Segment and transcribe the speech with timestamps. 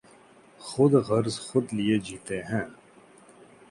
[0.67, 2.65] خود غرض خود لئے جیتے ہیں۔